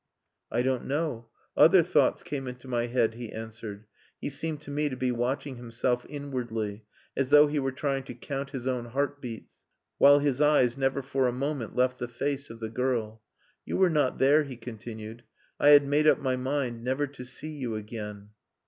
[0.51, 1.27] "I don't know.
[1.55, 3.85] Other thoughts came into my head," he answered.
[4.19, 6.85] He seemed to me to be watching himself inwardly,
[7.15, 9.67] as though he were trying to count his own heart beats,
[9.99, 13.21] while his eyes never for a moment left the face of the girl.
[13.63, 15.21] "You were not there," he continued.
[15.59, 18.29] "I had made up my mind never to see you again."